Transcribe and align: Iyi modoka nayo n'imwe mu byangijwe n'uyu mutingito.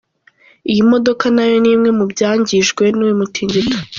Iyi 0.71 0.81
modoka 0.91 1.25
nayo 1.35 1.57
n'imwe 1.63 1.89
mu 1.97 2.05
byangijwe 2.11 2.83
n'uyu 2.95 3.19
mutingito. 3.19 3.77